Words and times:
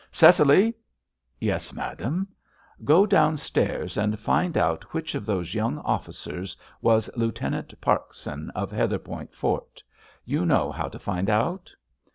"Cecily!" 0.11 0.73
"Yes, 1.39 1.73
madame." 1.73 2.27
"Go 2.83 3.05
downstairs 3.05 3.97
and 3.97 4.19
find 4.19 4.57
out 4.57 4.95
which 4.95 5.13
of 5.13 5.27
those 5.27 5.53
young 5.53 5.77
officers 5.77 6.57
was 6.81 7.07
Lieutenant 7.15 7.79
Parkson, 7.81 8.49
of 8.55 8.71
Heatherpoint 8.71 9.35
Fort. 9.35 9.83
You 10.25 10.43
know 10.43 10.71
how 10.71 10.87
to 10.87 10.97
find 10.97 11.29
out?" 11.29 11.69